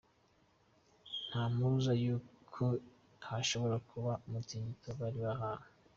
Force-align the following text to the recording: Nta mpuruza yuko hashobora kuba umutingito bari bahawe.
Nta 1.27 1.41
mpuruza 1.53 1.91
yuko 2.03 2.63
hashobora 3.27 3.75
kuba 3.89 4.11
umutingito 4.25 4.89
bari 4.99 5.19
bahawe. 5.27 5.65